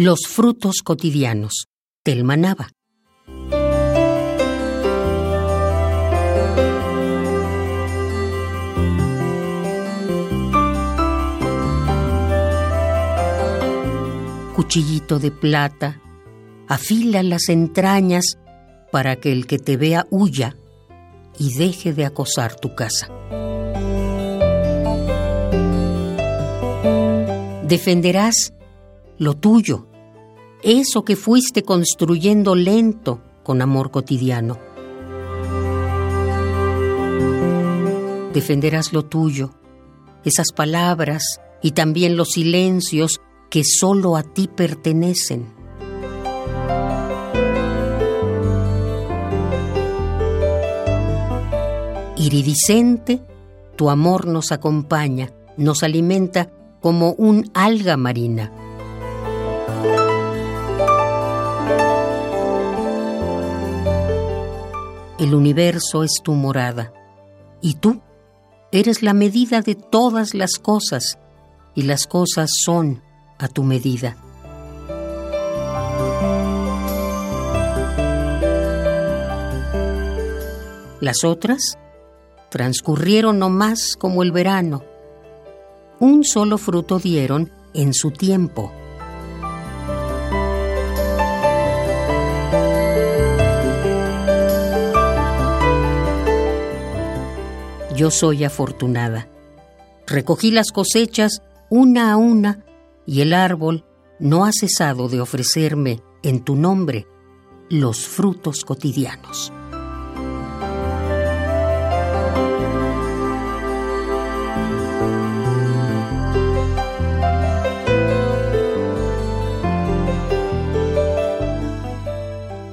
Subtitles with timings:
[0.00, 1.66] Los frutos cotidianos.
[2.04, 2.70] Telmanaba.
[14.54, 16.00] Cuchillito de plata,
[16.68, 18.38] afila las entrañas
[18.92, 20.54] para que el que te vea huya
[21.40, 23.08] y deje de acosar tu casa.
[27.64, 28.52] Defenderás
[29.18, 29.87] lo tuyo,
[30.62, 34.58] eso que fuiste construyendo lento con amor cotidiano.
[38.32, 39.54] Defenderás lo tuyo,
[40.24, 45.56] esas palabras y también los silencios que solo a ti pertenecen.
[52.16, 53.22] Iridiscente,
[53.76, 58.52] tu amor nos acompaña, nos alimenta como un alga marina.
[65.18, 66.92] El universo es tu morada
[67.60, 68.00] y tú
[68.70, 71.18] eres la medida de todas las cosas
[71.74, 73.02] y las cosas son
[73.36, 74.16] a tu medida.
[81.00, 81.78] Las otras
[82.48, 84.84] transcurrieron no más como el verano.
[85.98, 88.72] Un solo fruto dieron en su tiempo.
[97.98, 99.28] Yo soy afortunada.
[100.06, 102.64] Recogí las cosechas una a una
[103.06, 103.86] y el árbol
[104.20, 107.08] no ha cesado de ofrecerme en tu nombre
[107.68, 109.52] los frutos cotidianos.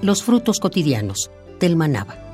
[0.00, 2.27] Los frutos cotidianos del Manaba.